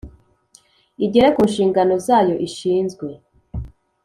[1.05, 3.07] igere ku nshingano zayo ishinzwe